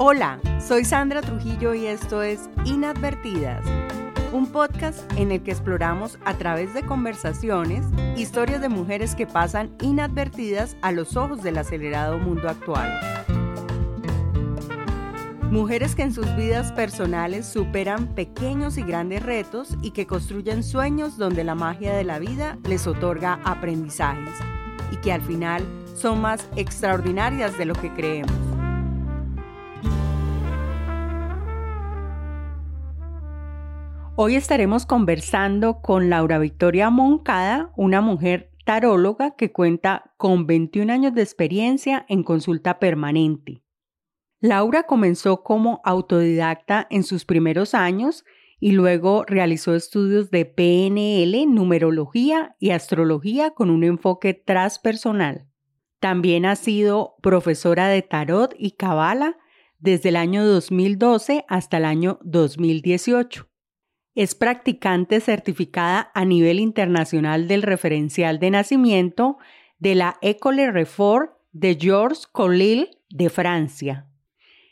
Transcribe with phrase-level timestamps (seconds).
[0.00, 3.66] Hola, soy Sandra Trujillo y esto es Inadvertidas,
[4.32, 7.84] un podcast en el que exploramos a través de conversaciones
[8.16, 12.96] historias de mujeres que pasan inadvertidas a los ojos del acelerado mundo actual.
[15.50, 21.18] Mujeres que en sus vidas personales superan pequeños y grandes retos y que construyen sueños
[21.18, 24.34] donde la magia de la vida les otorga aprendizajes
[24.92, 25.64] y que al final
[25.96, 28.57] son más extraordinarias de lo que creemos.
[34.20, 41.14] Hoy estaremos conversando con Laura Victoria Moncada, una mujer taróloga que cuenta con 21 años
[41.14, 43.62] de experiencia en consulta permanente.
[44.40, 48.24] Laura comenzó como autodidacta en sus primeros años
[48.58, 55.46] y luego realizó estudios de PNL, numerología y astrología con un enfoque transpersonal.
[56.00, 59.36] También ha sido profesora de tarot y cabala
[59.78, 63.47] desde el año 2012 hasta el año 2018.
[64.18, 69.38] Es practicante certificada a nivel internacional del referencial de nacimiento
[69.78, 74.08] de la École Reform de Georges Colil de Francia.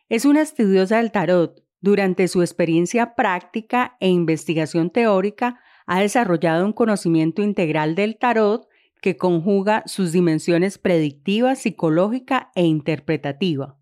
[0.08, 1.62] Es una estudiosa del tarot.
[1.80, 8.66] Durante su experiencia práctica e investigación teórica, ha desarrollado un conocimiento integral del tarot
[9.00, 13.78] que conjuga sus dimensiones predictiva, psicológica e interpretativa.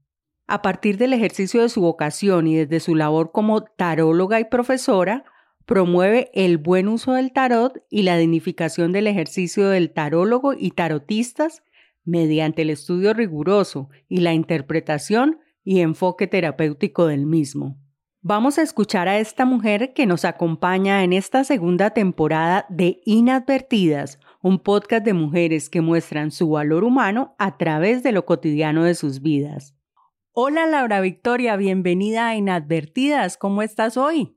[0.46, 5.24] A partir del ejercicio de su vocación y desde su labor como taróloga y profesora,
[5.66, 11.62] promueve el buen uso del tarot y la dignificación del ejercicio del tarólogo y tarotistas
[12.04, 17.78] mediante el estudio riguroso y la interpretación y enfoque terapéutico del mismo.
[18.20, 24.18] Vamos a escuchar a esta mujer que nos acompaña en esta segunda temporada de Inadvertidas,
[24.40, 28.94] un podcast de mujeres que muestran su valor humano a través de lo cotidiano de
[28.94, 29.74] sus vidas.
[30.32, 34.34] Hola Laura Victoria, bienvenida a Inadvertidas, ¿cómo estás hoy?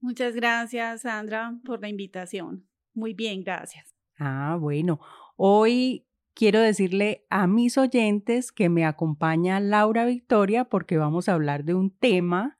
[0.00, 2.68] Muchas gracias Sandra por la invitación.
[2.94, 3.94] Muy bien, gracias.
[4.18, 5.00] Ah, bueno,
[5.36, 11.64] hoy quiero decirle a mis oyentes que me acompaña Laura Victoria porque vamos a hablar
[11.64, 12.58] de un tema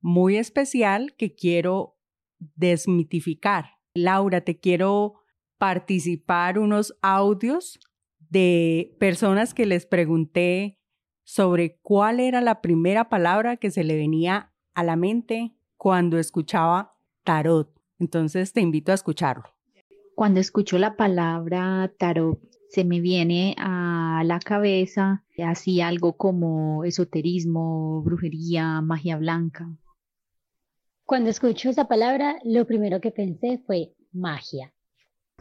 [0.00, 1.98] muy especial que quiero
[2.38, 3.78] desmitificar.
[3.94, 5.14] Laura, te quiero
[5.58, 7.80] participar unos audios
[8.30, 10.78] de personas que les pregunté
[11.24, 16.94] sobre cuál era la primera palabra que se le venía a la mente cuando escuchaba
[17.24, 17.72] tarot.
[17.98, 19.44] Entonces te invito a escucharlo.
[20.14, 28.02] Cuando escucho la palabra tarot, se me viene a la cabeza así algo como esoterismo,
[28.02, 29.70] brujería, magia blanca.
[31.04, 34.74] Cuando escucho esa palabra, lo primero que pensé fue magia.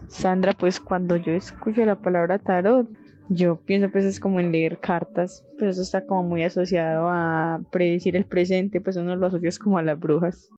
[0.07, 2.87] Sandra, pues cuando yo escucho la palabra tarot,
[3.29, 7.61] yo pienso pues es como en leer cartas, pero eso está como muy asociado a
[7.71, 10.49] predecir el presente, pues uno lo asocia como a las brujas.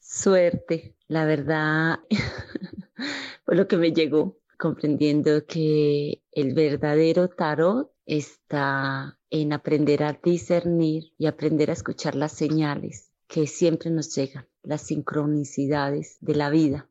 [0.00, 2.00] Suerte, la verdad,
[3.44, 11.12] fue lo que me llegó comprendiendo que el verdadero tarot está en aprender a discernir
[11.18, 16.88] y aprender a escuchar las señales que siempre nos llegan, las sincronicidades de la vida.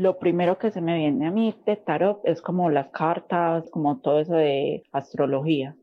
[0.00, 4.00] Lo primero que se me viene a mí de tarot es como las cartas, como
[4.00, 5.76] todo eso de astrología.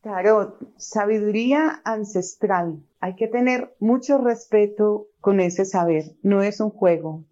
[0.00, 2.82] Tarot, sabiduría ancestral.
[2.98, 6.16] Hay que tener mucho respeto con ese saber.
[6.22, 7.26] No es un juego,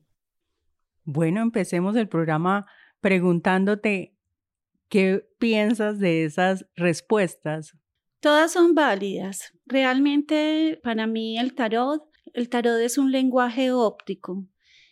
[1.10, 2.66] bueno, empecemos el programa
[3.00, 4.14] preguntándote
[4.88, 7.75] qué piensas de esas respuestas.
[8.20, 9.54] Todas son válidas.
[9.64, 12.04] Realmente para mí el tarot,
[12.34, 14.46] el tarot es un lenguaje óptico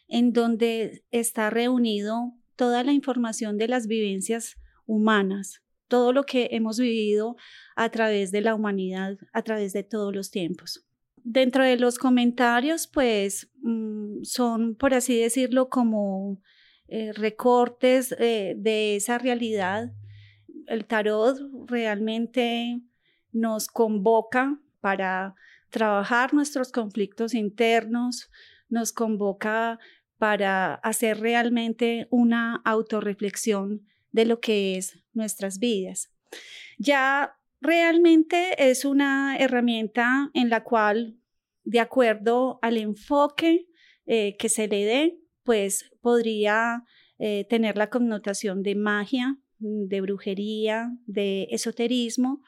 [0.09, 4.57] en donde está reunido toda la información de las vivencias
[4.87, 7.37] humanas, todo lo que hemos vivido
[7.77, 10.85] a través de la humanidad, a través de todos los tiempos.
[11.23, 16.41] Dentro de los comentarios, pues mm, son, por así decirlo, como
[16.89, 19.93] eh, recortes eh, de esa realidad.
[20.67, 21.37] El tarot
[21.67, 22.81] realmente
[23.33, 25.35] nos convoca para
[25.71, 28.31] trabajar nuestros conflictos internos,
[28.69, 29.81] nos convoca
[30.19, 36.11] para hacer realmente una autorreflexión de lo que es nuestras vidas.
[36.79, 41.19] Ya realmente es una herramienta en la cual,
[41.65, 43.67] de acuerdo al enfoque
[44.07, 46.85] eh, que se le dé, pues podría
[47.19, 52.43] eh, tener la connotación de magia, de brujería, de esoterismo,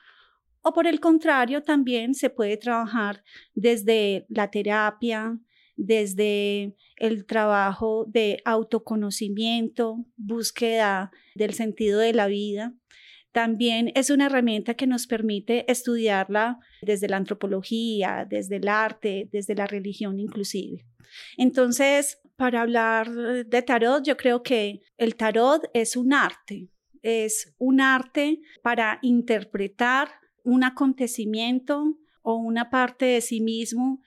[0.63, 3.23] o por el contrario, también se puede trabajar
[3.55, 5.39] desde la terapia,
[5.79, 12.75] desde el trabajo de autoconocimiento, búsqueda del sentido de la vida,
[13.33, 19.55] también es una herramienta que nos permite estudiarla desde la antropología, desde el arte, desde
[19.55, 20.85] la religión inclusive.
[21.37, 26.69] Entonces, para hablar de tarot, yo creo que el tarot es un arte,
[27.03, 30.09] es un arte para interpretar
[30.43, 34.03] un acontecimiento o una parte de sí mismo,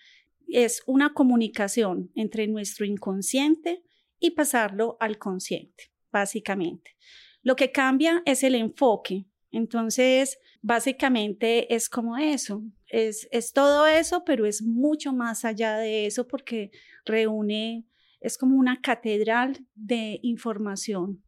[0.58, 3.84] es una comunicación entre nuestro inconsciente
[4.20, 6.96] y pasarlo al consciente, básicamente.
[7.44, 9.26] Lo que cambia es el enfoque.
[9.52, 16.06] Entonces, básicamente es como eso, es, es todo eso, pero es mucho más allá de
[16.06, 16.72] eso porque
[17.06, 17.86] reúne,
[18.22, 21.24] es como una catedral de información.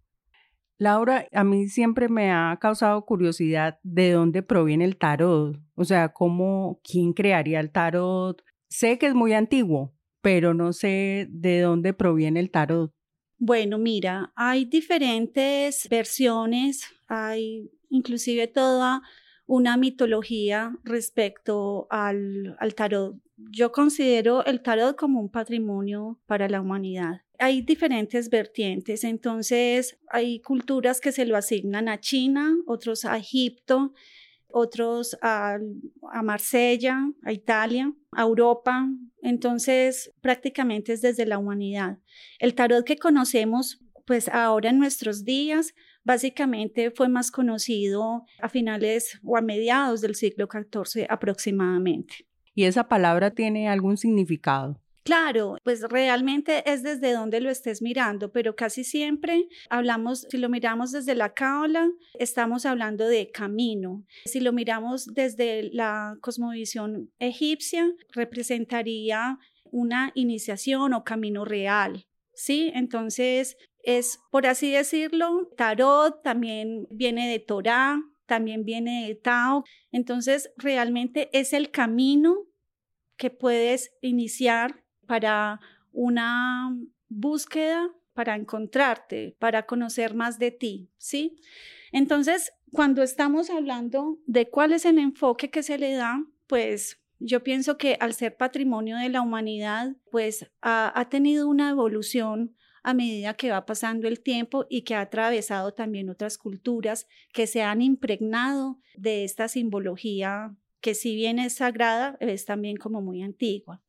[0.78, 6.10] Laura, a mí siempre me ha causado curiosidad de dónde proviene el tarot, o sea,
[6.10, 8.44] cómo, quién crearía el tarot.
[8.74, 12.92] Sé que es muy antiguo, pero no sé de dónde proviene el tarot.
[13.38, 19.04] Bueno, mira, hay diferentes versiones, hay inclusive toda
[19.46, 23.16] una mitología respecto al, al, tarot.
[23.38, 27.22] Yo considero el tarot como un patrimonio para la humanidad.
[27.38, 33.94] Hay diferentes vertientes, entonces hay culturas que se lo asignan a China, otros a Egipto,
[34.53, 35.57] otros a,
[36.23, 38.88] Marsella, a Italia, a Europa.
[39.21, 41.97] Entonces, prácticamente es desde la humanidad.
[42.39, 45.73] El tarot que conocemos, pues ahora en nuestros días,
[46.03, 52.27] básicamente fue más conocido a finales o a mediados del siglo XIV aproximadamente.
[52.53, 54.79] ¿Y esa palabra tiene algún significado?
[55.03, 60.47] Claro, pues realmente es desde donde lo estés mirando, pero casi siempre hablamos, si lo
[60.47, 64.05] miramos desde la cábala, estamos hablando de camino.
[64.25, 72.05] Si lo miramos desde la cosmovisión egipcia, representaría una iniciación o camino real.
[72.35, 72.71] ¿Sí?
[72.73, 79.65] Entonces, es, por así decirlo, tarot también viene de Torah, también viene de Tao.
[79.91, 82.47] Entonces, realmente es el camino
[83.17, 85.59] que puedes iniciar para
[85.91, 86.75] una
[87.09, 91.35] búsqueda, para encontrarte, para conocer más de ti, ¿sí?
[91.91, 97.44] Entonces, cuando estamos hablando de cuál es el enfoque que se le da, pues yo
[97.44, 102.94] pienso que al ser patrimonio de la humanidad, pues ha, ha, tenido una evolución a
[102.94, 107.61] medida que va pasando el tiempo y que ha atravesado también otras culturas que se
[107.61, 113.81] han impregnado de esta simbología que si bien es sagrada, es también como muy antigua.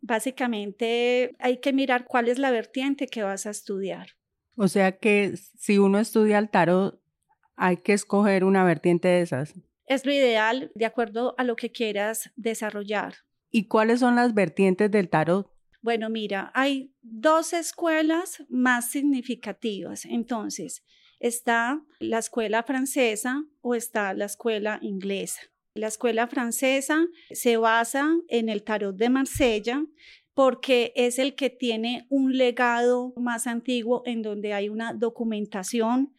[0.00, 4.10] Básicamente hay que mirar cuál es la vertiente que vas a estudiar.
[4.56, 7.00] O sea que si uno estudia el tarot,
[7.56, 9.54] hay que escoger una vertiente de esas.
[9.86, 13.14] Es lo ideal de acuerdo a lo que quieras desarrollar.
[13.50, 15.50] ¿Y cuáles son las vertientes del tarot?
[15.80, 20.04] Bueno, mira, hay dos escuelas más significativas.
[20.04, 20.84] Entonces,
[21.20, 25.40] está la escuela francesa o está la escuela inglesa.
[25.78, 29.84] La escuela francesa se basa en el tarot de Marsella
[30.34, 36.12] porque es el que tiene un legado más antiguo en donde hay una documentación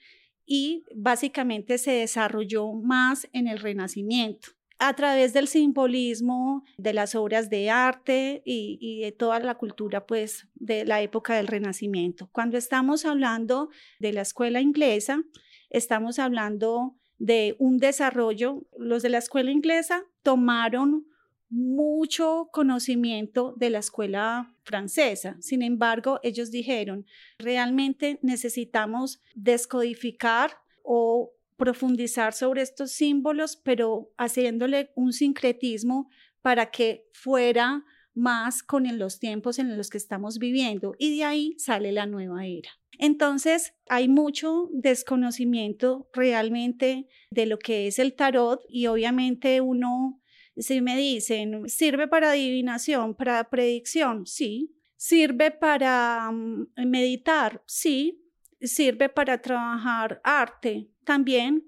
[0.46, 7.50] y básicamente se desarrolló más en el Renacimiento a través del simbolismo de las obras
[7.50, 12.30] de arte y, y, de toda la cultura pues de la época del Renacimiento.
[12.32, 13.70] Cuando estamos hablando
[14.00, 15.22] de la escuela inglesa,
[15.70, 21.06] estamos hablando de un desarrollo, los de la escuela inglesa tomaron
[21.50, 25.36] mucho conocimiento de la escuela francesa.
[25.40, 27.06] Sin embargo, ellos dijeron,
[27.38, 30.52] realmente necesitamos descodificar
[30.84, 36.10] o profundizar sobre estos símbolos, pero haciéndole un sincretismo
[36.42, 41.56] para que fuera más con los tiempos en los que estamos viviendo y de ahí
[41.58, 42.70] sale la nueva era.
[43.00, 50.22] Entonces, hay mucho desconocimiento realmente de lo que es el tarot y obviamente uno,
[50.58, 54.26] si me dicen, ¿sirve para adivinación, para predicción?
[54.26, 54.76] Sí.
[54.98, 57.64] ¿Sirve para mm, meditar?
[57.68, 58.22] Sí.
[58.60, 60.90] ¿Sirve para trabajar arte?
[61.06, 61.64] También.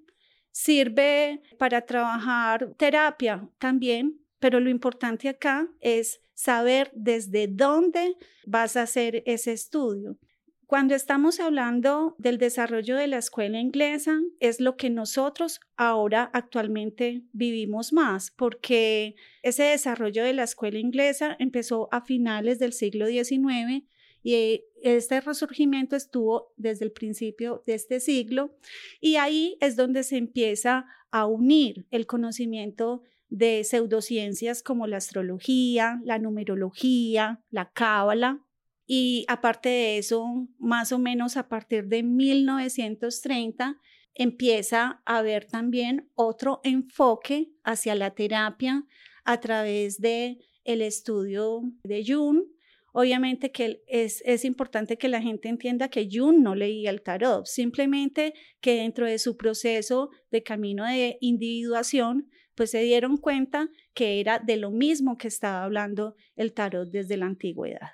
[0.52, 3.50] ¿Sirve para trabajar terapia?
[3.58, 4.20] También.
[4.40, 8.16] Pero lo importante acá es saber desde dónde
[8.48, 10.18] vas a hacer ese estudio.
[10.66, 17.22] Cuando estamos hablando del desarrollo de la escuela inglesa, es lo que nosotros ahora actualmente
[17.32, 23.86] vivimos más, porque ese desarrollo de la escuela inglesa empezó a finales del siglo XIX
[24.24, 28.56] y este resurgimiento estuvo desde el principio de este siglo
[29.00, 36.02] y ahí es donde se empieza a unir el conocimiento de pseudociencias como la astrología,
[36.04, 38.46] la numerología, la cábala,
[38.94, 40.26] Y aparte de eso,
[40.60, 43.78] más o menos a partir de 1930,
[44.16, 48.86] empieza a haber también otro enfoque hacia la terapia
[49.24, 52.44] a través de el estudio de Jung.
[52.92, 57.46] Obviamente que es, es importante que la gente entienda que Jung no leía el tarot,
[57.46, 62.30] simplemente que dentro de su proceso de camino de individuación,
[62.62, 67.18] pues se dieron cuenta que era de lo mismo que estaba hablando el tarot desde
[67.18, 67.90] la antigüedad.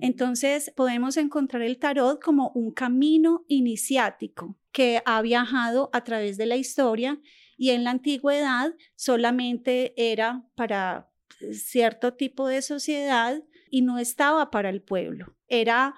[0.00, 6.46] Entonces podemos encontrar el tarot como un camino iniciático que ha viajado a través de
[6.46, 7.20] la historia
[7.56, 11.08] y en la antigüedad solamente era para
[11.52, 15.36] cierto tipo de sociedad y no estaba para el pueblo.
[15.46, 15.94] Era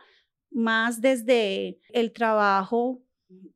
[0.51, 3.03] más desde el trabajo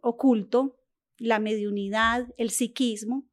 [0.01, 0.79] oculto,
[1.19, 3.30] la mediunidad, el psiquismo,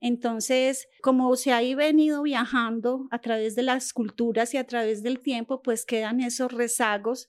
[0.00, 5.20] entonces, como se ha venido viajando a través de las culturas y a través del
[5.20, 7.28] tiempo, pues quedan esos rezagos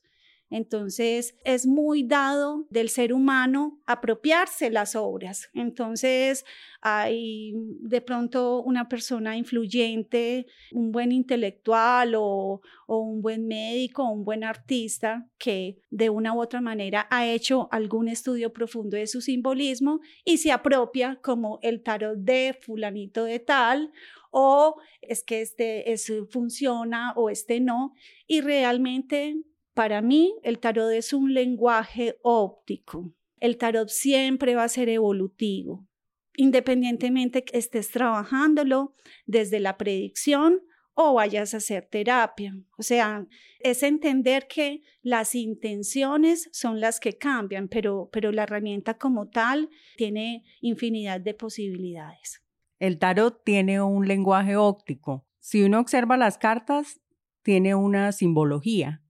[0.52, 5.48] entonces es muy dado del ser humano apropiarse las obras.
[5.54, 6.44] Entonces
[6.82, 14.24] hay de pronto una persona influyente, un buen intelectual o, un buen médico o un
[14.24, 19.22] buen artista que de una u otra manera ha hecho algún estudio profundo de su
[19.22, 23.90] simbolismo y se apropia como el tarot de fulanito de tal
[24.30, 25.84] o es que este
[26.30, 27.94] funciona o este no
[28.26, 29.36] y realmente
[29.74, 33.12] para mí, el tarot es un lenguaje óptico.
[33.40, 35.88] El tarot siempre va a ser evolutivo,
[36.36, 38.94] independientemente que estés trabajándolo
[39.26, 40.60] desde la predicción
[40.94, 42.54] o vayas a hacer terapia.
[42.76, 43.26] O sea,
[43.60, 49.70] es entender que las intenciones son las que cambian, pero, pero la herramienta como tal
[49.96, 52.42] tiene infinidad de posibilidades.
[52.78, 55.26] El tarot tiene un lenguaje óptico.
[55.38, 57.00] Si uno observa las cartas,
[57.42, 59.01] tiene una simbología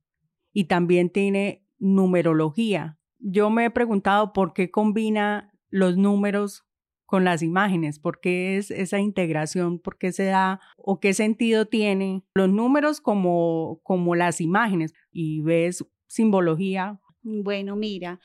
[0.53, 2.99] y también tiene numerología.
[3.19, 6.65] Yo me he preguntado por qué combina los números
[7.07, 11.67] con las imágenes, por qué es esa integración, por qué se da o qué sentido
[11.67, 17.01] tiene los números como, como las imágenes y ves simbología.
[17.23, 18.19] Bueno, mira,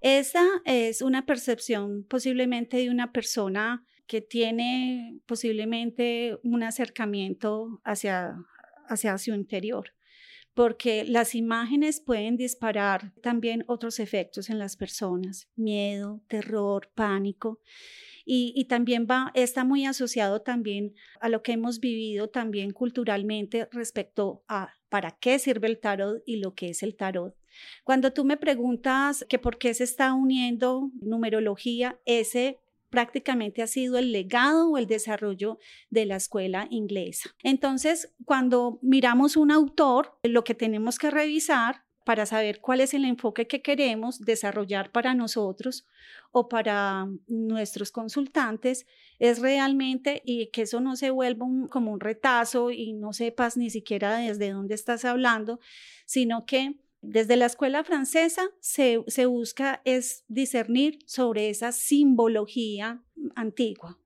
[0.00, 8.36] esa es una percepción posiblemente de una persona que tiene posiblemente un acercamiento hacia,
[8.88, 9.92] hacia su interior
[10.54, 17.60] porque las imágenes pueden disparar también otros efectos en las personas, miedo, terror, pánico.
[18.24, 24.44] Y, también va, está muy asociado también a lo que hemos vivido también culturalmente respecto
[24.46, 27.34] a para qué sirve el tarot y lo que es el tarot.
[27.82, 32.60] Cuando tú me preguntas que por qué se está uniendo numerología, ese
[32.92, 35.58] prácticamente ha sido el legado o el desarrollo
[35.88, 37.30] de la escuela inglesa.
[37.42, 43.06] Entonces, cuando miramos un autor, lo que tenemos que revisar para saber cuál es el
[43.06, 45.86] enfoque que queremos desarrollar para nosotros
[46.32, 48.86] o para nuestros consultantes
[49.18, 53.70] es realmente y que eso no se vuelva como un retazo y no sepas ni
[53.70, 55.60] siquiera desde dónde estás hablando,
[56.04, 63.02] sino que desde la escuela francesa se, busca es discernir sobre esa simbología
[63.34, 63.98] antigua.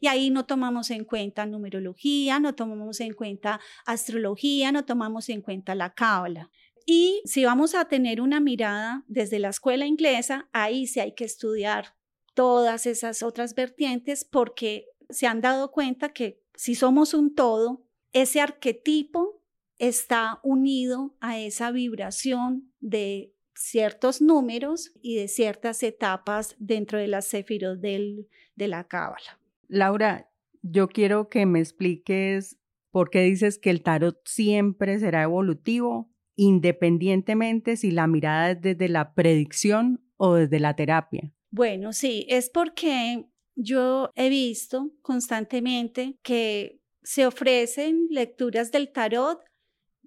[0.00, 5.42] Y ahí no tomamos en cuenta numerología, no tomamos en cuenta astrología, no tomamos en
[5.42, 6.50] cuenta la cábala.
[6.86, 11.24] Y si vamos a tener una mirada desde la escuela inglesa, ahí sí hay que
[11.24, 11.96] estudiar
[12.34, 18.40] todas esas otras vertientes porque se han dado cuenta que si somos un todo, ese
[18.40, 19.33] arquetipo
[19.78, 27.26] está unido a esa vibración de ciertos números y de ciertas etapas dentro de las
[27.26, 28.26] céfiros de
[28.56, 29.40] la cábala.
[29.68, 30.30] Laura,
[30.62, 32.58] yo quiero que me expliques
[32.90, 38.88] por qué dices que el tarot siempre será evolutivo, independientemente si la mirada es desde
[38.88, 41.32] la predicción o desde la terapia.
[41.50, 43.26] Bueno, sí, es porque
[43.56, 49.40] yo he visto constantemente que se ofrecen lecturas del tarot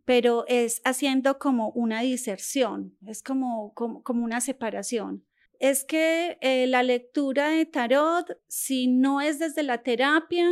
[0.08, 5.26] pero es haciendo como una diserción, es como, como, una separación.
[5.60, 10.50] Es que eh, la lectura de tarot, si no es desde la terapia,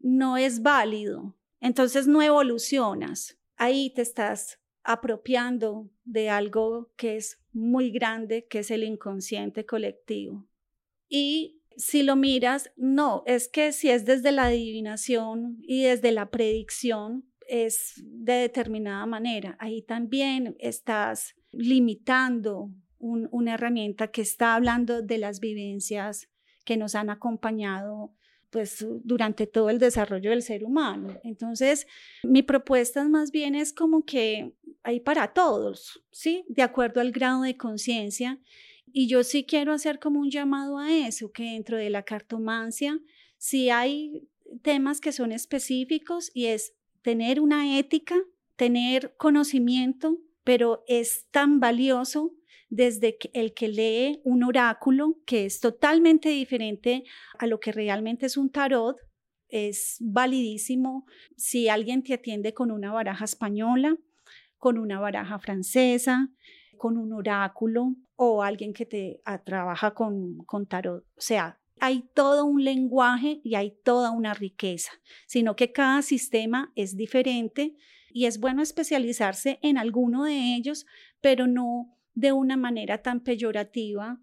[0.00, 1.36] no es válido.
[1.60, 3.38] Entonces no evolucionas.
[3.54, 10.48] Ahí te estás apropiando de algo que es muy grande, que es el inconsciente colectivo.
[11.08, 16.32] Y si lo miras, no, es que si es desde la adivinación y desde la
[16.32, 19.56] predicción, es de determinada manera.
[19.58, 26.28] Ahí también estás limitando una herramienta que está hablando de las vivencias
[26.64, 28.12] que nos han acompañado
[28.50, 31.18] pues durante todo el desarrollo del ser humano.
[31.22, 31.86] Entonces,
[32.22, 36.44] mi propuesta más bien es como que hay para todos, ¿sí?
[36.48, 38.40] De acuerdo al grado de conciencia.
[38.90, 42.98] Y yo sí quiero hacer como un llamado a eso, que dentro de la cartomancia,
[43.36, 44.26] si hay
[44.62, 46.74] temas que son específicos y es
[47.08, 48.16] tener una ética,
[48.56, 52.34] tener conocimiento, pero es tan valioso
[52.68, 57.04] desde el que lee un oráculo, que es totalmente diferente
[57.38, 58.98] a lo que realmente es un tarot,
[59.48, 63.96] es validísimo si alguien te atiende con una baraja española,
[64.58, 66.28] con una baraja francesa,
[66.76, 71.06] con un oráculo o alguien que te ah, trabaja con, con tarot.
[71.16, 74.92] Sea, hay todo un lenguaje y hay toda una riqueza,
[75.26, 77.76] sino que cada sistema es diferente
[78.10, 80.86] y es bueno especializarse en alguno de ellos,
[81.20, 84.20] pero no de una manera tan peyorativa,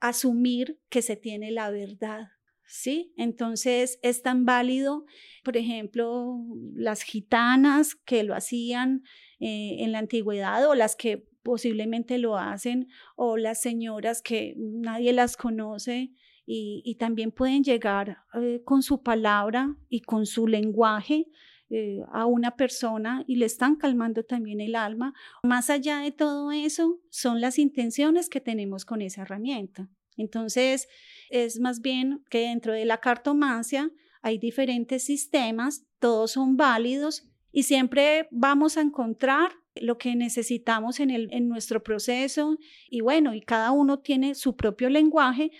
[0.00, 2.28] asumir que se tiene la verdad.
[2.66, 3.12] ¿Sí?
[3.18, 5.04] Entonces es tan válido,
[5.44, 6.38] por ejemplo,
[6.74, 9.02] las gitanas que lo hacían
[9.38, 15.12] eh, en la antigüedad o las que posiblemente lo hacen o las señoras que nadie
[15.12, 16.10] las conoce
[16.46, 21.26] y, también pueden llegar eh, con su palabra y con su lenguaje
[21.70, 25.14] eh, a una persona y le están calmando también el alma.
[25.42, 29.88] Más allá de todo eso, son las intenciones que tenemos con esa herramienta.
[30.16, 30.88] Entonces,
[31.30, 33.90] es más bien que dentro de la cartomancia
[34.22, 41.10] hay diferentes sistemas, todos son válidos y siempre vamos a encontrar lo que necesitamos en,
[41.10, 42.56] el, en nuestro proceso
[42.88, 45.50] y bueno, y cada uno tiene su propio lenguaje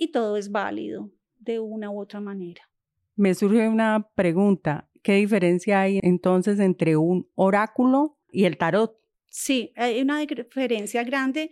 [0.00, 2.62] y todo es válido de una u otra manera.
[3.16, 4.88] Me surge una pregunta.
[5.02, 8.98] ¿Qué diferencia hay entonces entre un oráculo y el tarot?
[9.28, 11.50] Sí, hay una diferencia grande.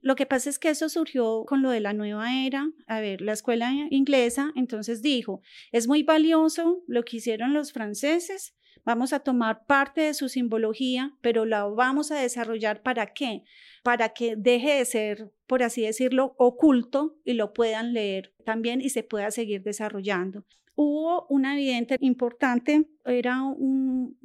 [0.00, 2.70] Lo que pasa es que eso surgió con lo de la nueva era.
[2.86, 5.42] A ver, la escuela inglesa entonces dijo,
[5.72, 8.54] es muy valioso lo que hicieron los franceses,
[8.84, 13.44] vamos a tomar parte de su simbología, pero la vamos a desarrollar para qué?
[13.82, 18.90] Para que deje de ser, por así decirlo, oculto y lo puedan leer también y
[18.90, 20.44] se pueda seguir desarrollando
[20.82, 24.16] hubo una evidente importante, era un,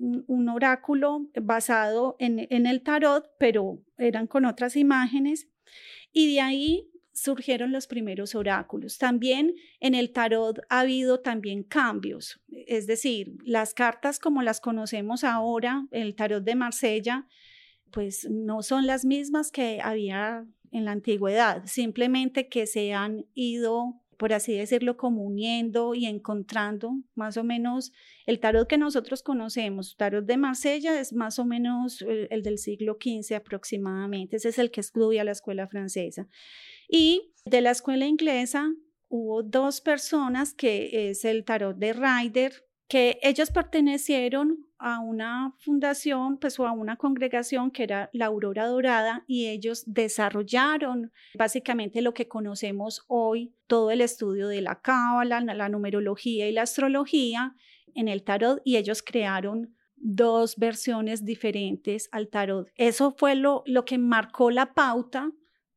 [0.47, 5.49] oráculo basado en, en, el tarot, pero eran con otras imágenes,
[6.13, 8.97] y de ahí surgieron los primeros oráculos.
[8.97, 15.23] También en el tarot ha habido también cambios, es decir, las cartas como las conocemos
[15.23, 17.25] ahora, el tarot de Marsella,
[17.89, 24.01] pues no son las mismas que había en la antigüedad, simplemente que se han ido
[24.17, 27.91] por así decirlo, como uniendo y encontrando más o menos
[28.25, 29.95] el tarot que nosotros conocemos.
[29.97, 34.59] Tarot de Marsella es más o menos eh, el, del siglo XV aproximadamente, ese es
[34.59, 36.27] el que estudia la escuela francesa.
[36.89, 38.71] Y de la escuela inglesa
[39.07, 46.37] hubo dos personas, que es el tarot de Ryder, que ellos pertenecieron a una fundación,
[46.37, 52.13] pues o a una congregación que era la Aurora Dorada y ellos desarrollaron básicamente lo
[52.13, 57.55] que conocemos hoy, todo el estudio de la cábala, la numerología y la astrología
[57.95, 62.69] en el tarot y ellos crearon dos versiones diferentes al tarot.
[62.75, 65.31] Eso fue lo, lo que marcó la pauta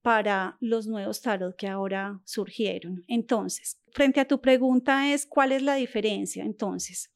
[0.08, 3.04] para los nuevos tarot que ahora surgieron.
[3.08, 6.44] Entonces, frente a tu pregunta es, ¿cuál es la diferencia?
[6.44, 7.12] Entonces,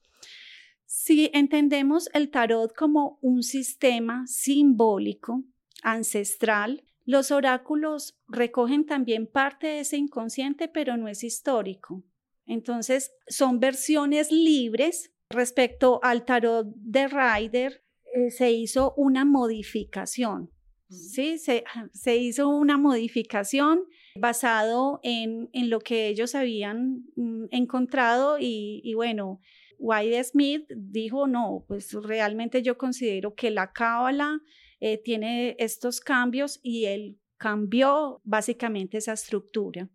[0.85, 5.43] si entendemos el tarot como un sistema simbólico,
[5.83, 12.05] ancestral, los oráculos recogen también parte de ese inconsciente, pero no es histórico.
[12.45, 15.15] Entonces, son versiones libres.
[15.31, 20.51] Respecto al tarot de Rider, eh, se hizo una modificación.
[20.93, 23.85] Sí, se, hizo una modificación
[24.17, 29.41] basado en, lo que ellos habían mm, encontrado y, y bueno,
[29.79, 34.41] White Smith dijo, no, pues realmente yo considero que la cábala
[34.79, 39.89] eh, tiene estos cambios y él cambió básicamente esa estructura.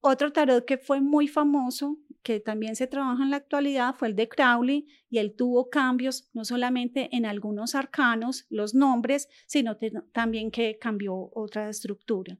[0.00, 4.16] Otro tarot que fue muy famoso, que también se trabaja en la actualidad, fue el
[4.16, 9.76] de Crowley y él tuvo cambios no solamente en algunos arcanos, los nombres, sino
[10.12, 12.38] también que cambió otra estructura.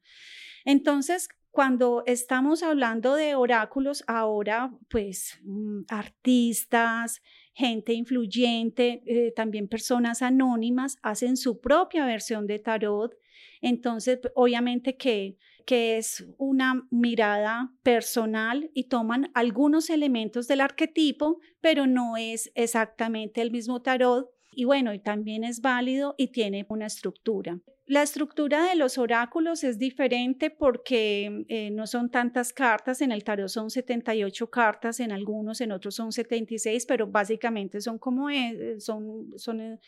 [0.65, 7.23] Entonces, cuando estamos hablando de oráculos, ahora pues mm, artistas,
[7.55, 13.17] gente influyente, eh, también personas anónimas hacen su propia versión de tarot.
[13.61, 15.37] Entonces, obviamente que,
[15.71, 23.41] que es una mirada personal y toman algunos elementos del arquetipo, pero no es exactamente
[23.41, 24.29] el mismo tarot.
[24.51, 29.63] Y bueno, y también es válido y tiene una estructura La estructura de los oráculos
[29.63, 35.13] es diferente porque eh, no son tantas cartas, en el tarot son 78 cartas, en
[35.13, 39.79] algunos, en otros son 76, pero básicamente son como, eh, son, son,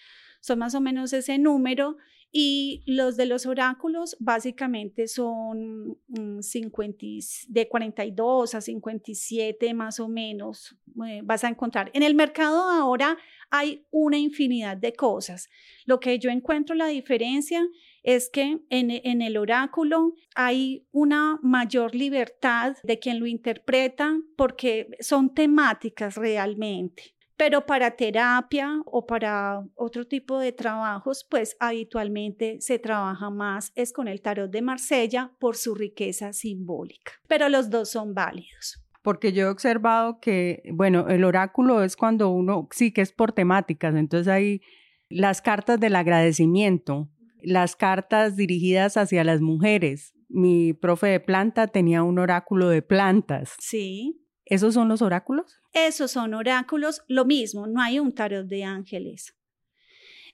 [0.40, 1.97] son más o menos ese número
[2.35, 5.99] y los de los oráculos básicamente son
[6.40, 10.75] 50, mm, de 42 a 57 más o menos
[11.07, 11.90] eh, vas a encontrar.
[11.92, 13.18] En el mercado ahora
[13.51, 15.51] hay una infinidad de cosas.
[15.85, 17.68] Lo que yo encuentro la diferencia
[18.03, 24.88] es que en, en, el oráculo hay una mayor libertad de quien lo interpreta porque
[25.01, 32.78] son temáticas realmente pero para terapia o para otro tipo de trabajos, pues habitualmente se
[32.78, 37.90] trabaja más es con el tarot de Marsella por su riqueza simbólica, pero los dos
[37.90, 38.81] son válidos.
[39.02, 43.33] Porque yo he observado que, bueno, el oráculo es cuando uno, sí que es por
[43.33, 44.61] temáticas, entonces hay
[45.09, 47.11] las cartas del agradecimiento,
[47.42, 50.14] las cartas dirigidas hacia las mujeres.
[50.28, 53.57] Mi profe de planta tenía un oráculo de plantas.
[53.59, 54.21] Sí.
[54.44, 55.61] ¿Esos son los oráculos?
[55.72, 59.37] Esos son oráculos, lo mismo, no hay un tarot de ángeles.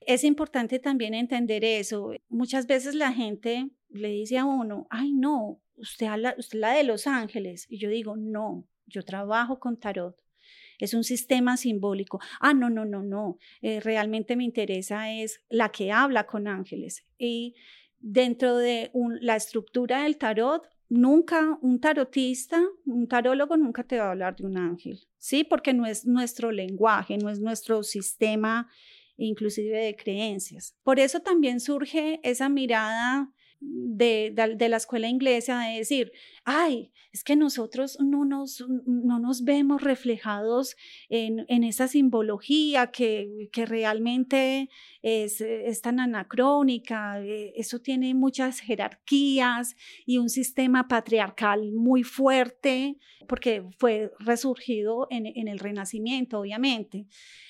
[0.01, 2.13] Es importante también entender eso.
[2.29, 6.85] Muchas veces la gente le dice a uno, ay no, usted habla, usted la de
[6.85, 7.67] los ángeles.
[7.69, 10.17] Y yo digo, no, yo trabajo con tarot.
[10.79, 12.21] Es un sistema simbólico.
[12.41, 13.39] Ah, no, no, no, no.
[13.63, 17.05] Eh, realmente me interesa es la que habla con ángeles.
[17.19, 17.55] Y
[17.99, 24.11] dentro de la estructura del tarot nunca un tarotista, un tarólogo nunca te va a
[24.11, 25.45] hablar de un ángel, ¿sí?
[25.45, 28.69] Porque no es nuestro lenguaje, no es nuestro sistema
[29.17, 30.77] inclusive de creencias.
[30.83, 36.13] Por eso también surge esa mirada de, de, la escuela inglesa de decir,
[36.51, 40.77] ay, es que nosotros no nos, no nos vemos reflejados
[41.11, 44.71] en, en esa simbología que, que realmente
[45.03, 52.97] es, es, tan anacrónica, eh, eso tiene muchas jerarquías y un sistema patriarcal muy fuerte,
[53.27, 57.09] porque fue resurgido en, en el Renacimiento, obviamente.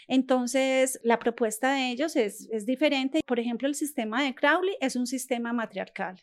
[0.08, 3.20] Entonces, la propuesta de ellos es, es diferente.
[3.24, 6.20] Por ejemplo, el sistema de Crowley es un sistema matriarcal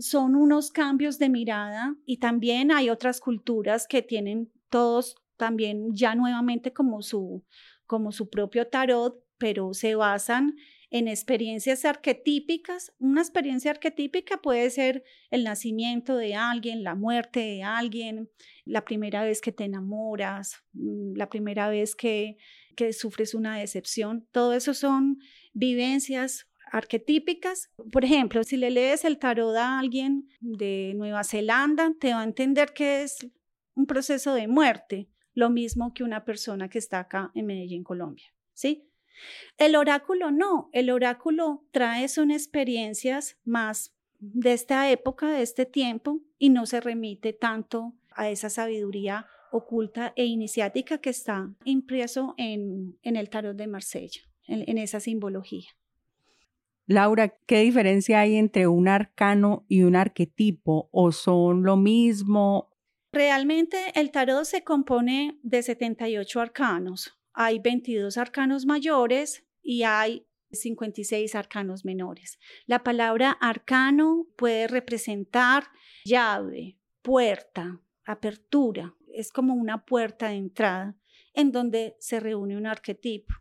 [0.00, 6.14] son unos cambios de mirada y también hay otras culturas que tienen todos también ya
[6.14, 7.44] nuevamente como su,
[7.86, 10.56] como su propio tarot, pero se basan
[10.90, 12.92] en experiencias arquetípicas.
[12.98, 18.30] Una experiencia arquetípica puede ser el nacimiento de alguien, la muerte de alguien,
[18.64, 22.36] la primera vez que te enamoras, mm, la primera vez que,
[22.76, 24.28] que sufres una decepción.
[24.30, 25.18] Todo eso son
[25.52, 27.70] vivencias arquetípicas.
[27.92, 32.24] Por ejemplo, si le lees el tarot a alguien de Nueva Zelanda, te va a
[32.24, 33.30] entender que es
[33.74, 38.26] un proceso de muerte, lo mismo que una persona que está acá en Medellín, Colombia.
[38.54, 38.88] ¿Sí?
[39.56, 46.22] El oráculo no, el oráculo trae son experiencias más de esta época, de este tiempo,
[46.38, 52.98] y no se remite tanto a esa sabiduría oculta e iniciática que está impreso en,
[53.02, 55.68] en el tarot de Marsella, en esa simbología.
[56.86, 60.88] Laura, ¿qué diferencia hay entre un arcano y un arquetipo?
[60.92, 62.70] ¿O son lo mismo?
[63.12, 67.16] Realmente el tarot se compone de 78 arcanos.
[67.32, 72.38] Hay 22 arcanos mayores y hay 56 arcanos menores.
[72.66, 75.64] La palabra arcano puede representar
[76.04, 78.94] llave, puerta, apertura.
[79.12, 80.96] Es como una puerta de entrada
[81.32, 83.34] en donde se reúne un arquetipo.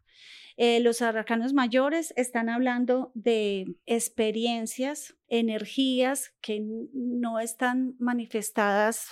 [0.58, 6.62] Eh, los arcanos mayores están hablando de experiencias, energías que
[6.94, 9.08] no están manifestadas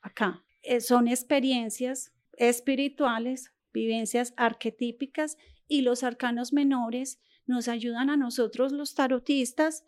[0.00, 0.44] acá.
[0.62, 8.94] Eh, son experiencias espirituales, vivencias arquetípicas y los arcanos menores nos ayudan a nosotros los
[8.94, 9.84] tarotistas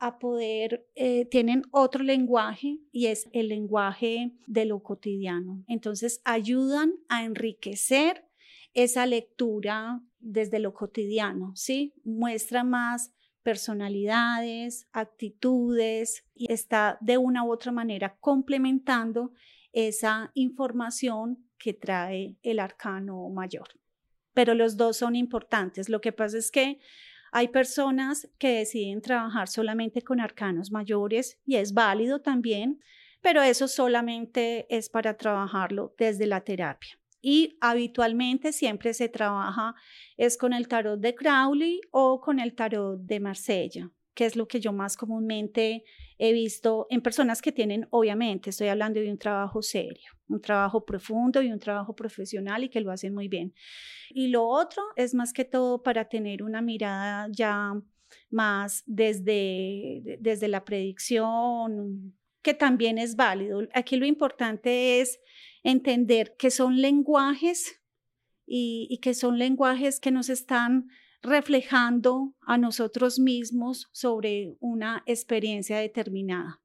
[0.00, 5.64] a poder, eh, tienen otro lenguaje y es el lenguaje de lo cotidiano.
[5.66, 8.27] Entonces ayudan a enriquecer
[8.74, 11.94] esa lectura desde lo cotidiano, ¿sí?
[12.04, 19.32] Muestra más personalidades, actitudes y está de una u otra manera complementando
[19.72, 23.68] esa información que trae el arcano mayor.
[24.34, 25.88] Pero los dos son importantes.
[25.88, 26.78] Lo que pasa es que
[27.32, 32.80] hay personas que deciden trabajar solamente con arcanos mayores y es válido también,
[33.20, 39.74] pero eso solamente es para trabajarlo desde la terapia y habitualmente siempre se trabaja
[40.16, 44.46] es con el tarot de Crowley o con el tarot de Marsella, que es lo
[44.46, 45.84] que yo más comúnmente
[46.18, 50.84] he visto en personas que tienen, obviamente, estoy hablando de un trabajo serio, un trabajo
[50.84, 53.54] profundo y un trabajo profesional y que lo hacen muy bien.
[54.10, 57.74] Y lo otro es más que todo para tener una mirada ya
[58.30, 63.60] más desde, desde la predicción, que también es válido.
[63.74, 65.20] Aquí lo importante es
[65.62, 67.80] entender que son lenguajes
[68.46, 70.88] y, y que son lenguajes que nos están
[71.22, 76.60] reflejando a nosotros mismos sobre una experiencia determinada.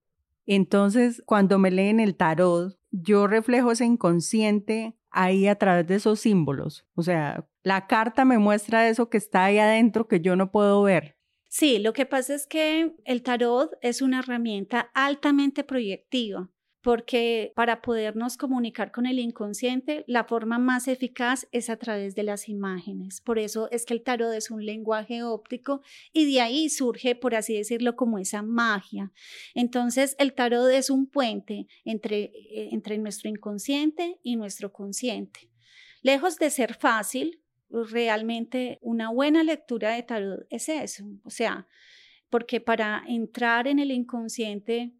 [0.46, 6.20] Entonces, cuando me leen el tarot, yo reflejo ese inconsciente ahí a través de esos
[6.20, 6.86] símbolos.
[6.96, 10.82] O sea, la carta me muestra eso que está ahí adentro que yo no puedo
[10.84, 11.18] ver.
[11.48, 16.50] Sí, lo que pasa es que el tarot es una herramienta altamente proyectiva
[16.84, 22.24] porque para podernos comunicar con el inconsciente, la forma más eficaz es a través de
[22.24, 23.22] las imágenes.
[23.22, 27.36] Por eso es que el tarot es un lenguaje óptico y de ahí surge, por
[27.36, 29.14] así decirlo, como esa magia.
[29.56, 35.50] Entonces, el tarot es un puente entre, eh, entre nuestro inconsciente y nuestro consciente.
[36.02, 41.06] Lejos de ser fácil, realmente una buena lectura de tarot es eso.
[41.24, 41.66] O sea,
[42.30, 44.92] porque para entrar en el inconsciente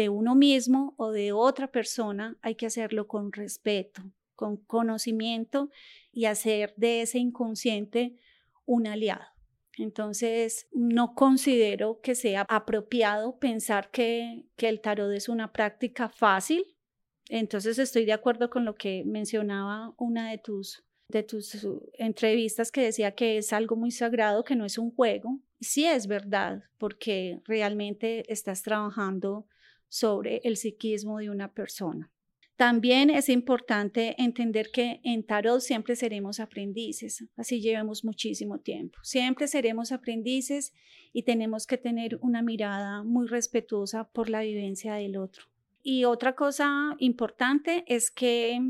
[0.00, 4.02] de uno mismo o de otra persona, hay que hacerlo con respeto,
[4.34, 5.68] con conocimiento
[6.10, 8.16] y hacer de ese inconsciente
[8.64, 9.26] un aliado.
[9.76, 16.64] Entonces, no considero que sea apropiado pensar que, que el tarot es una práctica fácil.
[17.28, 21.66] Entonces, estoy de acuerdo con lo que mencionaba una de tus, de tus
[21.98, 25.38] entrevistas que decía que es algo muy sagrado, que no es un juego.
[25.60, 29.46] Sí es verdad, porque realmente estás trabajando
[29.90, 32.10] sobre el psiquismo de una persona.
[32.56, 38.98] También es importante entender que en tarot siempre seremos aprendices, así llevemos muchísimo tiempo.
[39.02, 40.74] Siempre seremos aprendices
[41.12, 45.44] y tenemos que tener una mirada muy respetuosa por la vivencia del otro.
[45.82, 48.60] Y otra cosa importante es que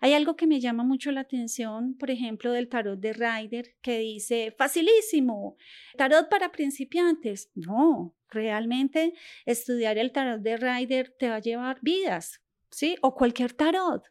[0.00, 3.98] hay algo que me llama mucho la atención, por ejemplo, del tarot de Ryder, que
[3.98, 5.56] dice, facilísimo,
[5.96, 7.50] tarot para principiantes.
[7.54, 12.96] No, realmente estudiar el tarot de Rider te va a llevar vidas, ¿sí?
[13.00, 14.02] O cualquier tarot.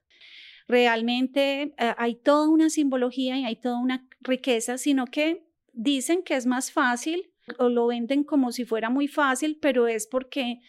[0.67, 6.35] Realmente eh, hay toda una simbología y hay toda una riqueza, sino que dicen que
[6.35, 10.61] es más fácil o lo venden como si fuera muy fácil, pero es porque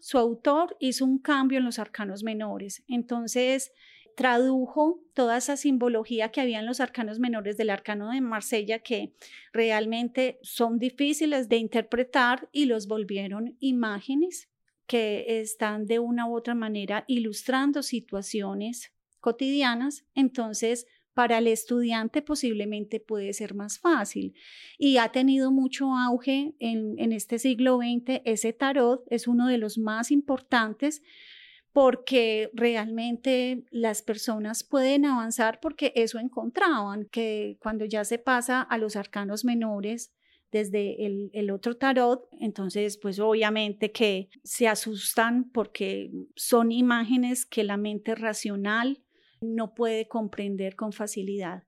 [0.00, 2.82] su autor hizo un cambio en los arcanos menores.
[2.88, 3.72] Entonces,
[4.16, 9.14] tradujo toda esa simbología que había en los arcanos menores del arcano de Marsella, que
[9.52, 14.50] realmente son difíciles de interpretar y los volvieron imágenes
[14.86, 20.04] que están de una u otra manera ilustrando situaciones cotidianas.
[20.14, 24.34] Entonces, para el estudiante posiblemente puede ser más fácil.
[24.78, 28.22] Y ha tenido mucho auge en, este siglo XX.
[28.24, 31.02] Ese tarot es uno de los más importantes
[31.72, 38.76] porque realmente las personas pueden avanzar porque eso encontraban, que cuando ya se pasa a
[38.78, 40.12] los arcanos menores
[40.50, 47.76] desde el, otro tarot, entonces pues obviamente que se asustan porque son imágenes que la
[47.76, 49.00] mente racional
[49.40, 51.64] no puede comprender con facilidad.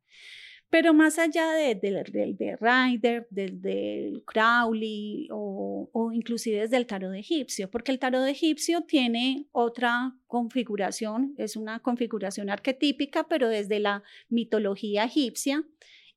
[0.73, 7.15] Pero más allá del de, de, Rider, del, Crowley o, o, inclusive desde el tarot
[7.15, 14.03] egipcio, porque el tarot egipcio tiene otra configuración, es una configuración arquetípica, pero desde la
[14.31, 15.63] mitología egipcia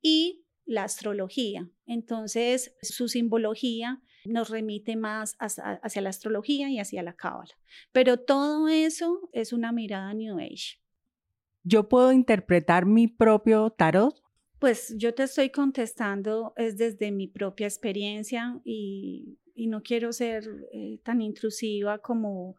[0.02, 1.70] y la astrología.
[1.86, 7.54] Entonces, su simbología nos remite más hacia, hacia la astrología y hacia la cábala.
[7.92, 10.85] Pero todo eso es una mirada New Age.
[11.68, 14.16] ¿Yo puedo interpretar mi propio tarot?
[14.60, 21.00] Pues yo te estoy contestando es desde mi propia experiencia y, no quiero ser eh,
[21.04, 22.56] tan intrusiva como,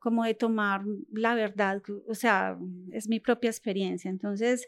[0.00, 2.58] como de tomar la verdad, o sea,
[2.90, 4.10] es mi propia experiencia.
[4.10, 4.66] Entonces,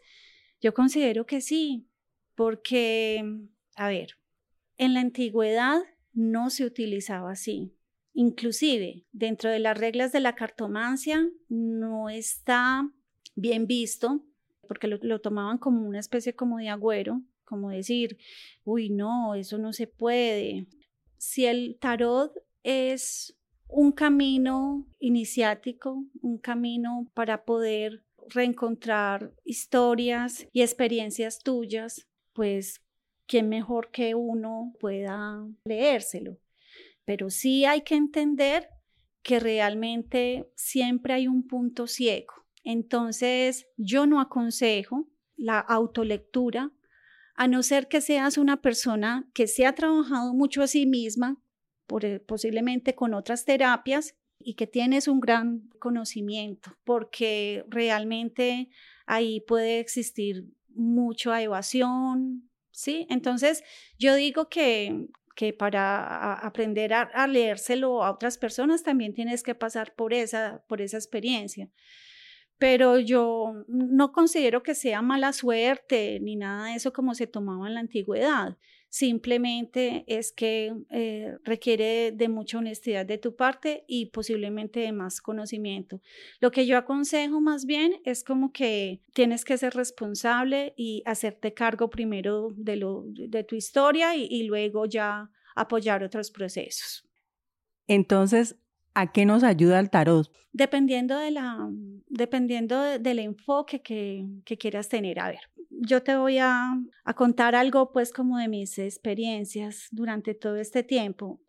[0.61, 1.89] yo considero que sí,
[2.37, 3.25] porque,
[3.75, 4.19] a ver,
[4.77, 5.81] en la antigüedad
[6.13, 7.75] no se utilizaba así.
[8.13, 12.89] Inclusive, dentro de las reglas de la cartomancia, no está
[13.41, 14.23] bien visto
[14.71, 18.19] porque lo, tomaban como una especie como de agüero, como decir,
[18.63, 20.69] uy, no, eso no se puede.
[21.17, 31.41] Si el tarot es un camino iniciático, un camino para poder reencontrar historias y experiencias
[31.41, 32.81] tuyas, pues
[33.27, 36.39] quién mejor que uno pueda leérselo.
[37.05, 38.69] Pero sí hay que entender
[39.25, 46.73] que realmente siempre hay un punto ciego entonces, yo no aconsejo la autolectura,
[47.35, 51.43] a no ser que seas una persona que se ha trabajado mucho a sí misma,
[52.03, 58.71] eh, posiblemente con otras terapias, y que tienes un gran conocimiento, porque realmente
[59.07, 63.07] ahí puede existir mucha evasión, ¿sí?
[63.11, 63.63] Entonces,
[63.99, 69.95] yo digo que, que para aprender a, leérselo a otras personas también tienes que pasar
[69.95, 71.71] por esa, por esa experiencia.
[72.61, 77.67] Pero yo no considero que sea mala suerte ni nada de eso como se tomaba
[77.67, 78.57] en la antigüedad
[78.91, 85.21] simplemente es que eh, requiere de mucha honestidad de tu parte y posiblemente de más
[85.21, 86.01] conocimiento.
[86.41, 91.55] Lo que yo aconsejo más bien es como que tienes que ser responsable y hacerte
[91.55, 97.09] cargo primero de, lo, de tu historia y, y luego ya apoyar otros procesos.
[97.87, 98.57] Entonces,
[99.01, 100.31] ¿A qué nos ayuda el tarot?
[100.53, 101.71] Dependiendo, de la,
[102.09, 105.21] dependiendo del enfoque que, que, quieras tener.
[105.21, 106.75] A ver, yo te voy a,
[107.17, 111.41] contar algo pues como de mis experiencias durante todo este tiempo.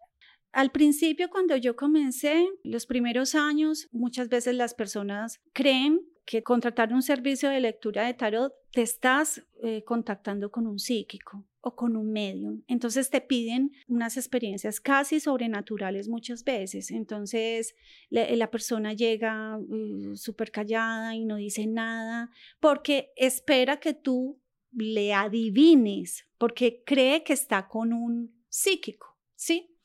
[0.53, 6.93] Al principio, cuando yo comencé, los primeros años, muchas veces las personas creen que contratar
[6.93, 11.95] un servicio de lectura de tarot te estás eh, contactando con un psíquico o con
[11.95, 12.63] un medium.
[12.67, 16.91] Entonces te piden unas experiencias casi sobrenaturales muchas veces.
[16.91, 17.75] Entonces
[18.09, 25.13] la, persona llega uh, súper callada y no dice nada porque espera que tú le
[25.13, 29.77] adivines, porque cree que está con un psíquico, ¿sí?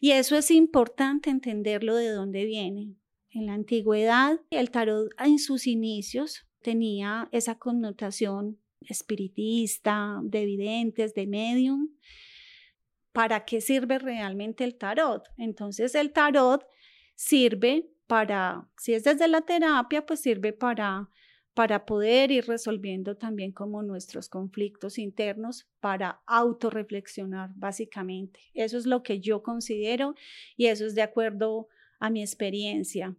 [0.00, 2.94] Y eso es importante entenderlo de dónde viene.
[3.30, 11.26] En la antigüedad, el tarot en sus inicios tenía esa connotación espiritista, de videntes, de
[11.26, 11.88] medium.
[13.12, 15.24] ¿Para qué sirve realmente el tarot?
[15.36, 16.66] Entonces el tarot
[17.14, 21.08] sirve para, si es desde la terapia, pues sirve para
[21.54, 28.40] para poder ir resolviendo también como nuestros conflictos internos, para autorreflexionar básicamente.
[28.54, 30.14] Eso es lo que yo considero
[30.56, 31.68] y eso es de acuerdo
[32.00, 33.16] a mi experiencia.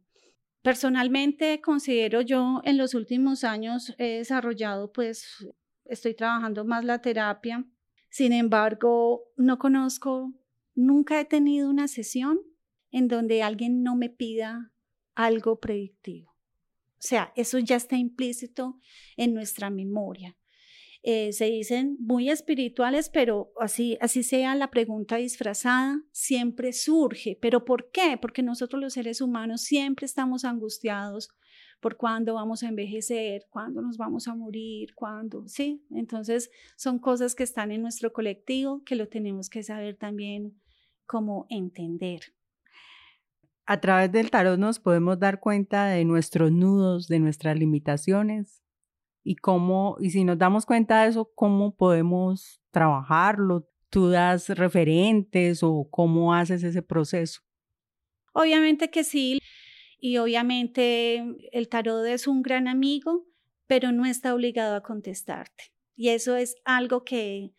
[0.66, 5.48] Personalmente considero yo en los últimos años he desarrollado, pues
[5.86, 7.64] estoy trabajando más la terapia.
[8.10, 10.34] Sin embargo, no conozco,
[10.74, 12.40] nunca he tenido una sesión
[12.90, 14.72] en donde alguien no me pida
[15.14, 16.32] algo predictivo.
[16.32, 18.80] O sea, eso ya está implícito
[19.18, 20.36] en nuestra memoria.
[21.08, 27.38] Eh, se dicen muy espirituales, pero así, así sea la pregunta disfrazada, siempre surge.
[27.40, 28.18] ¿Pero por qué?
[28.20, 31.30] Porque nosotros los seres humanos siempre estamos angustiados
[31.80, 35.86] por cuándo vamos a envejecer, cuándo nos vamos a morir, cuándo, ¿sí?
[35.92, 40.60] Entonces son cosas que están en nuestro colectivo que lo tenemos que saber también
[41.06, 42.22] cómo entender.
[43.68, 48.65] A través del tarot nos podemos dar cuenta de nuestros nudos, de nuestras limitaciones,
[49.28, 53.68] y cómo, y si nos damos cuenta de eso, cómo podemos trabajarlo.
[53.90, 57.42] ¿Tú das referentes o cómo haces ese proceso?
[58.34, 59.40] Obviamente que sí,
[60.00, 63.26] y obviamente el tarot es un gran amigo,
[63.66, 65.74] pero no está obligado a contestarte.
[65.96, 67.52] Y eso es algo que,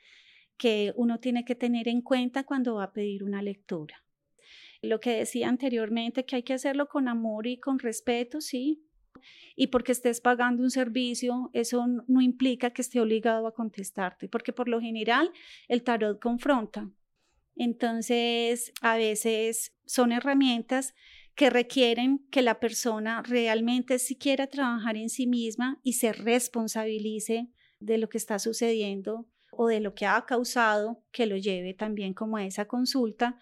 [0.56, 4.04] que uno tiene que tener en cuenta cuando va a pedir una lectura.
[4.82, 8.85] Lo que decía anteriormente, que hay que hacerlo con amor y con respeto, sí,
[9.56, 14.52] y porque estés pagando un servicio, eso no implica que esté obligado a contestarte, porque
[14.52, 15.32] por lo general
[15.68, 16.90] el tarot confronta.
[17.56, 20.94] Entonces, a veces son herramientas
[21.34, 27.48] que requieren que la persona realmente si quiera trabajar en sí misma y se responsabilice
[27.78, 32.14] de lo que está sucediendo o de lo que ha causado que lo lleve también
[32.14, 33.38] como a esa consulta.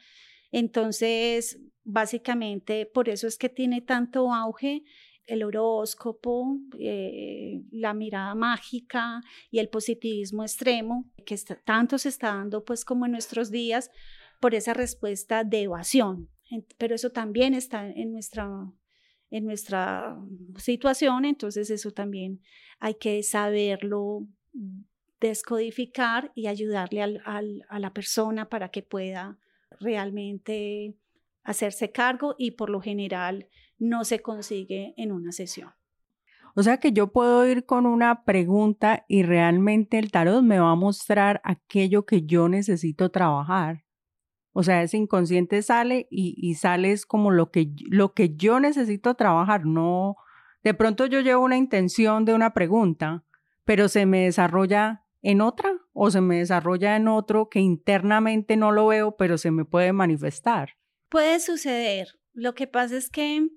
[0.51, 4.85] Entonces, básicamente, por eso es que tiene tanto auge
[5.26, 12.64] el horóscopo, eh, la mirada mágica y el positivismo extremo, que tanto se está dando
[12.64, 13.90] pues como en nuestros días
[14.40, 16.28] por esa respuesta de evasión.
[16.78, 18.70] Pero eso también está en nuestra,
[19.30, 20.16] en nuestra
[20.56, 22.40] situación, entonces eso también
[22.78, 24.26] hay que saberlo
[25.20, 29.38] descodificar y ayudarle a la persona para que pueda
[29.80, 30.94] realmente
[31.42, 35.70] hacerse cargo y por lo general no se consigue en una sesión.
[36.56, 40.70] O sea que yo puedo ir con una pregunta y realmente el tarot me va
[40.70, 43.84] a mostrar aquello que yo necesito trabajar.
[44.52, 48.60] O sea, ese inconsciente sale y, y sale es como lo que, lo que yo
[48.60, 49.66] necesito trabajar.
[49.66, 50.16] No,
[50.62, 53.24] de pronto yo llevo una intención de una pregunta,
[53.64, 58.70] pero se me desarrolla en otra o se me desarrolla en otro que internamente no
[58.70, 60.76] lo veo, pero se me puede manifestar.
[61.09, 62.09] Puede suceder.
[62.32, 63.49] Lo que pasa es que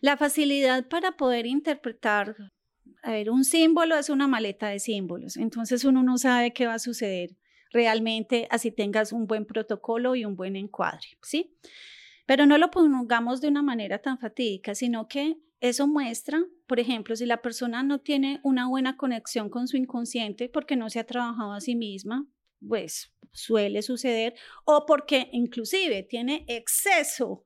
[0.00, 2.36] la facilidad para poder interpretar,
[3.02, 6.74] a ver, un símbolo es una maleta de símbolos, entonces uno no sabe qué va
[6.74, 7.36] a suceder
[7.72, 11.56] realmente así tengas un buen protocolo y un buen encuadre, ¿sí?
[12.26, 17.16] Pero no lo pongamos de una manera tan fatídica, sino que eso muestra, por ejemplo,
[17.16, 21.04] si la persona no tiene una buena conexión con su inconsciente porque no se ha
[21.04, 22.26] trabajado a sí misma,
[22.66, 27.44] pues suele suceder, o porque inclusive tiene exceso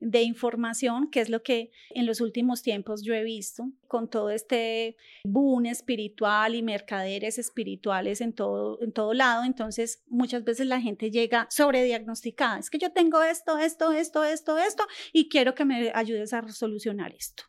[0.00, 4.30] de información, que es lo que en los últimos tiempos yo he visto, con todo
[4.30, 9.44] este boom espiritual y mercaderes espirituales en todo, en todo lado.
[9.44, 12.58] Entonces, muchas veces la gente llega sobrediagnosticada.
[12.58, 16.46] Es que yo tengo esto, esto, esto, esto, esto, y quiero que me ayudes a
[16.48, 17.44] solucionar esto.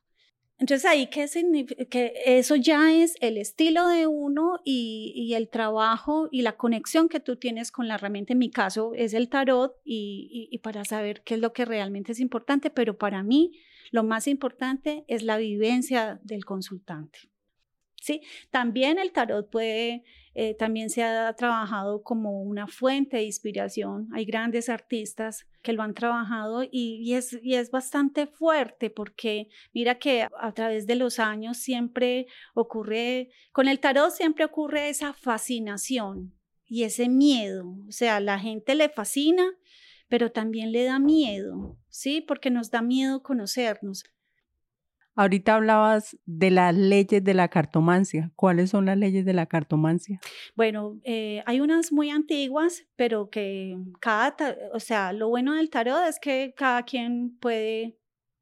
[0.60, 1.28] Entonces ahí que,
[1.90, 7.20] que eso ya es el estilo de uno y, el trabajo y la conexión que
[7.20, 8.34] tú tienes con la herramienta.
[8.34, 12.12] En mi caso es el tarot y, y para saber qué es lo que realmente
[12.12, 13.52] es importante, pero para mí
[13.92, 17.20] lo más importante es la vivencia del consultante.
[18.08, 18.22] ¿Sí?
[18.52, 20.04] También el tarot puede,
[20.34, 24.08] eh, también se ha trabajado como una fuente de inspiración.
[24.14, 30.00] Hay grandes artistas que lo han trabajado y, es, y es bastante fuerte porque mira
[30.00, 36.34] que a través de los años siempre ocurre, con el tarot siempre ocurre esa fascinación
[36.66, 37.76] y ese miedo.
[37.88, 39.44] O sea, la gente le fascina,
[40.08, 42.22] pero también le da miedo, ¿sí?
[42.22, 44.06] Porque nos da miedo conocernos.
[45.18, 48.32] Ahorita hablabas de las leyes de la cartomancia.
[48.36, 50.20] ¿Cuáles son las leyes de la cartomancia?
[50.56, 54.36] Bueno, eh, hay unas muy antiguas, pero que cada,
[54.74, 57.98] o sea, lo bueno del tarot es que cada quien puede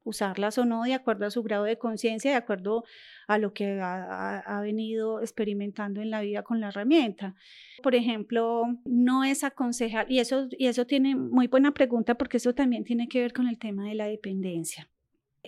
[0.06, 2.84] usarlas o no de acuerdo a su grado de conciencia, de acuerdo
[3.26, 7.34] a lo que ha, ha, venido experimentando en la vida con la herramienta.
[7.82, 12.54] Por ejemplo, no es aconsejar, y eso, y eso tiene muy buena pregunta porque eso
[12.54, 14.88] también tiene que ver con el tema de la dependencia.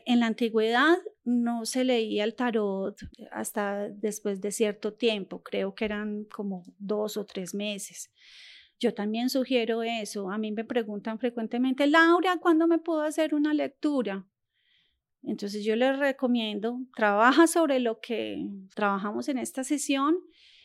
[0.07, 0.97] En la antigüedad
[1.29, 2.99] no se leía el tarot
[3.31, 8.11] hasta después de cierto tiempo, creo que eran como dos o tres meses.
[8.81, 10.31] Yo también sugiero eso.
[10.31, 14.27] A mí me preguntan frecuentemente, Laura, ¿cuándo me puedo hacer una lectura?
[15.23, 20.17] Entonces yo les recomiendo, trabaja sobre lo que trabajamos en esta sesión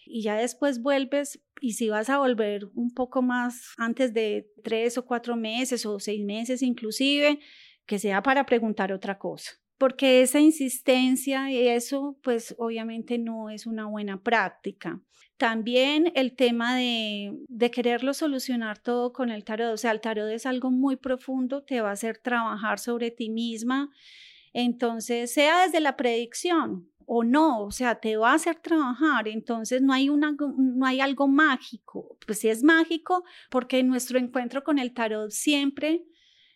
[0.05, 4.97] y ya después vuelves y si vas a volver un poco más antes de tres
[4.97, 7.39] o cuatro meses o seis meses inclusive,
[7.85, 9.62] que sea para preguntar otra cosa.
[9.83, 15.01] Porque esa insistencia y eso, pues obviamente no es una buena práctica.
[15.35, 19.73] También el tema de, de quererlo solucionar todo con el tarot.
[19.73, 23.29] O sea, el tarot es algo muy profundo, te va a hacer trabajar sobre ti
[23.29, 23.89] misma.
[24.53, 29.81] Entonces, sea desde la predicción, o no, o sea, te va a hacer trabajar, entonces
[29.81, 34.79] no hay, una, no hay algo mágico, pues sí es mágico porque nuestro encuentro con
[34.79, 36.05] el tarot siempre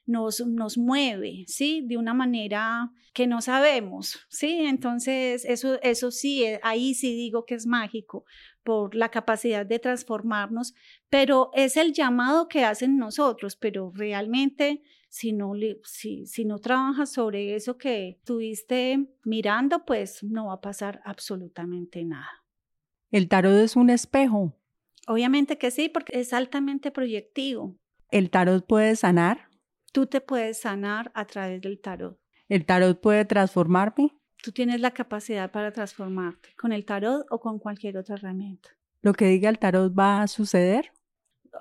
[0.08, 1.84] nos, nos mueve, ¿sí?
[1.86, 4.62] De una manera que no sabemos, ¿sí?
[4.66, 8.26] Entonces, eso, eso sí, eh, ahí sí digo que es mágico
[8.64, 10.74] por la capacidad de transformarnos,
[11.10, 15.54] pero es el llamado que hacen nosotros, pero realmente si no,
[15.84, 22.04] si, si no trabajas sobre eso que estuviste mirando, pues no va a pasar absolutamente
[22.04, 22.44] nada.
[23.10, 24.54] ¿El tarot es un espejo?
[25.08, 27.78] Obviamente que sí, porque es altamente proyectivo.
[28.12, 29.47] ¿El tarot puede sanar?
[29.98, 32.20] Tú te puedes sanar a través del tarot.
[32.50, 34.16] ¿El tarot puede transformarme?
[34.44, 38.70] Tú tienes la capacidad para transformarte con el tarot o con cualquier otra herramienta.
[39.02, 40.92] ¿Lo que diga el tarot va a suceder?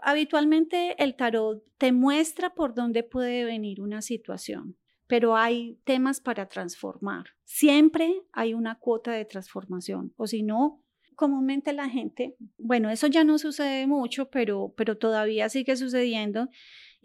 [0.03, 4.76] Habitualmente el tarot te muestra por dónde puede venir una situación,
[5.07, 7.24] pero hay temas para transformar.
[7.45, 10.84] Siempre hay una cuota de transformación, o si no,
[11.14, 16.51] comúnmente la gente, bueno, eso ya no sucede mucho, pero, pero todavía sigue sucediendo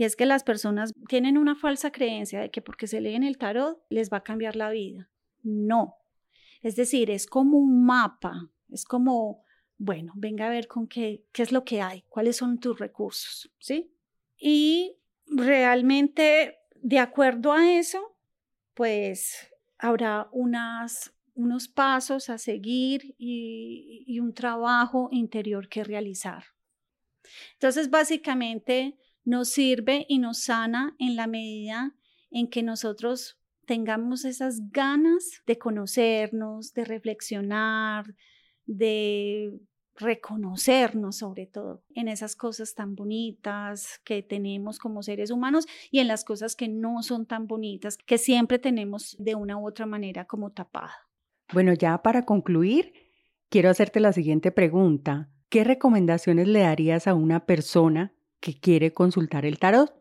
[0.02, 3.38] y es que las personas tienen una falsa creencia de que porque se leen el
[3.38, 5.12] tarot les va a cambiar la vida.
[5.44, 5.96] No.
[6.64, 9.44] Es decir, es como un mapa, es como,
[9.78, 13.52] bueno, venga a ver con qué, qué es lo que hay, cuáles son tus recursos,
[13.60, 13.94] ¿sí?
[14.40, 14.98] Y
[15.28, 18.18] realmente, de acuerdo a eso,
[18.74, 26.44] pues habrá unas, unos pasos a seguir y, y un trabajo interior que realizar.
[27.54, 31.96] Entonces, básicamente, nos sirve y nos sana en la medida
[32.32, 38.16] en que nosotros tengamos esas ganas de conocernos, de reflexionar,
[38.66, 39.60] de
[39.96, 46.08] reconocernos sobre todo en esas cosas tan bonitas que tenemos como seres humanos y en
[46.08, 50.26] las cosas que no son tan bonitas, que siempre tenemos de una u otra manera
[50.26, 50.94] como tapada.
[51.54, 52.94] Bueno, ya para concluir,
[53.50, 55.30] quiero hacerte la siguiente pregunta.
[55.50, 59.94] ¿Qué recomendaciones le darías a una persona que quiere consultar el tarot.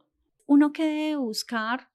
[0.46, 1.90] Uno que debe buscar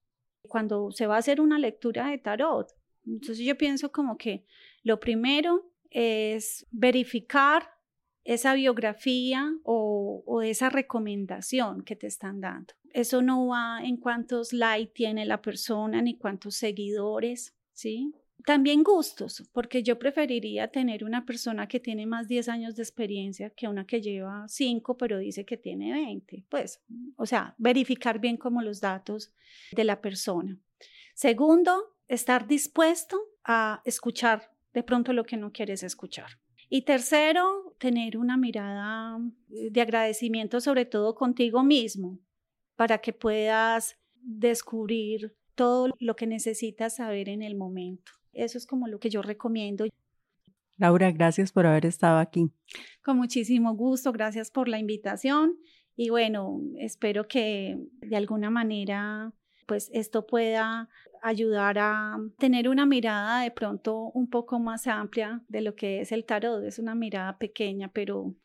[0.47, 2.69] cuando se va a hacer una lectura de tarot.
[3.05, 4.45] Entonces yo pienso como que
[4.83, 7.69] lo primero es verificar
[8.23, 12.73] esa biografía o, o, esa recomendación que te están dando.
[12.91, 18.15] Eso no va en cuántos likes tiene la persona ni cuántos seguidores, ¿sí?
[18.43, 23.49] También gustos, porque yo preferiría tener una persona que tiene más 10 años de experiencia
[23.49, 26.45] que una que lleva 5 pero dice que tiene 20.
[26.49, 26.83] Pues,
[27.15, 29.33] o sea, verificar bien como los datos
[29.71, 30.59] de la persona.
[31.15, 36.29] Segundo, estar dispuesto a escuchar de pronto lo que no quieres escuchar.
[36.69, 42.19] Y tercero, tener una mirada de agradecimiento sobre todo contigo mismo
[42.75, 48.11] para que puedas descubrir todo lo que necesitas saber en el momento.
[48.35, 49.85] Eso es como lo que yo recomiendo.
[50.77, 52.51] Laura, gracias por haber estado aquí.
[53.03, 55.57] Con muchísimo gusto, gracias por la invitación
[55.95, 59.33] y bueno, espero que de alguna manera
[59.65, 60.89] pues esto pueda
[61.23, 66.11] ayudar a tener una mirada de pronto un poco más amplia de lo que es
[66.11, 66.63] el tarot.
[66.63, 68.35] Es una mirada pequeña, pero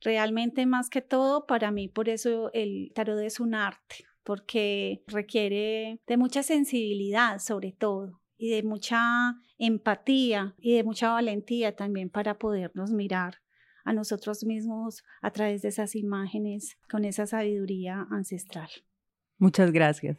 [0.00, 6.00] realmente más que todo, para mí por eso el tarot es un arte, porque requiere
[6.06, 12.38] de mucha sensibilidad sobre todo y de mucha empatía y de mucha valentía también para
[12.38, 13.42] podernos mirar
[13.84, 18.70] a nosotros mismos a través de esas imágenes con esa sabiduría ancestral.
[19.36, 20.16] Muchas gracias.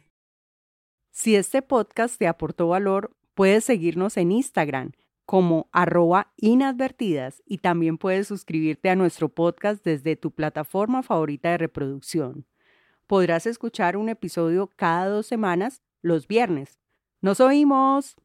[1.10, 4.92] Si este podcast te aportó valor, puedes seguirnos en Instagram
[5.24, 11.58] como arroba inadvertidas y también puedes suscribirte a nuestro podcast desde tu plataforma favorita de
[11.58, 12.46] reproducción.
[13.08, 16.81] Podrás escuchar un episodio cada dos semanas los viernes.
[17.22, 18.16] ¡Nos oímos!